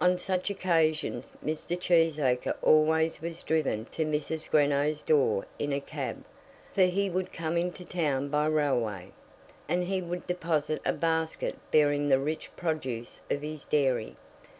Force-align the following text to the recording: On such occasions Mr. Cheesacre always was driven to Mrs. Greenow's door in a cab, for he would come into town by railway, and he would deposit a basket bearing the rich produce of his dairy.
On 0.00 0.18
such 0.18 0.50
occasions 0.50 1.32
Mr. 1.44 1.78
Cheesacre 1.78 2.56
always 2.60 3.20
was 3.22 3.44
driven 3.44 3.84
to 3.92 4.04
Mrs. 4.04 4.50
Greenow's 4.50 5.04
door 5.04 5.46
in 5.60 5.72
a 5.72 5.80
cab, 5.80 6.24
for 6.74 6.82
he 6.86 7.08
would 7.08 7.32
come 7.32 7.56
into 7.56 7.84
town 7.84 8.30
by 8.30 8.46
railway, 8.46 9.12
and 9.68 9.84
he 9.84 10.02
would 10.02 10.26
deposit 10.26 10.82
a 10.84 10.92
basket 10.92 11.54
bearing 11.70 12.08
the 12.08 12.18
rich 12.18 12.50
produce 12.56 13.20
of 13.30 13.42
his 13.42 13.64
dairy. 13.64 14.16